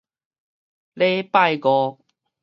[0.95, 1.99] 禮拜五